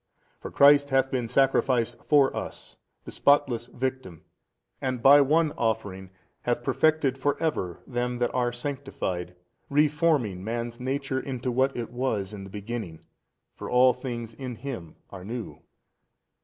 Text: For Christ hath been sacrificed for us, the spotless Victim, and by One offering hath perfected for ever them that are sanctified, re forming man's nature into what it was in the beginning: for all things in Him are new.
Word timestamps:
For 0.39 0.49
Christ 0.49 0.89
hath 0.89 1.11
been 1.11 1.27
sacrificed 1.27 1.95
for 2.03 2.35
us, 2.35 2.75
the 3.03 3.11
spotless 3.11 3.67
Victim, 3.67 4.23
and 4.81 4.99
by 4.99 5.21
One 5.21 5.51
offering 5.51 6.09
hath 6.41 6.63
perfected 6.63 7.19
for 7.19 7.39
ever 7.39 7.81
them 7.85 8.17
that 8.17 8.33
are 8.33 8.51
sanctified, 8.51 9.35
re 9.69 9.87
forming 9.87 10.43
man's 10.43 10.79
nature 10.79 11.19
into 11.19 11.51
what 11.51 11.77
it 11.77 11.91
was 11.91 12.33
in 12.33 12.45
the 12.45 12.49
beginning: 12.49 13.05
for 13.53 13.69
all 13.69 13.93
things 13.93 14.33
in 14.33 14.55
Him 14.55 14.95
are 15.11 15.23
new. 15.23 15.61